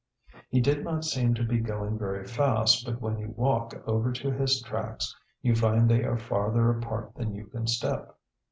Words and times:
He 0.49 0.59
did 0.61 0.83
not 0.83 1.05
seem 1.05 1.35
to 1.35 1.43
be 1.43 1.59
going 1.59 1.99
very 1.99 2.25
fast 2.25 2.83
but 2.87 2.99
when 2.99 3.19
you 3.19 3.35
walk 3.37 3.75
over 3.85 4.11
to 4.13 4.31
his 4.31 4.59
tracks 4.63 5.15
you 5.43 5.53
find 5.53 5.87
they 5.87 6.03
are 6.03 6.17
farther 6.17 6.71
apart 6.71 7.13
than 7.15 7.35
you 7.35 7.45
can 7.45 7.67
step. 7.67 8.17